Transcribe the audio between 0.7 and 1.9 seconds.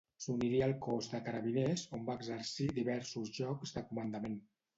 Cos de Carabiners,